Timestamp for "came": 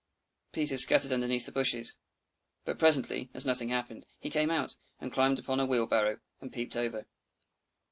4.31-4.49